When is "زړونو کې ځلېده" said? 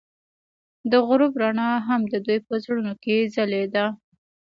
2.63-3.85